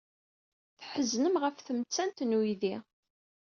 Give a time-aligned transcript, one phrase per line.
[0.79, 2.75] Tḥeznem ɣef tmettant n uydi.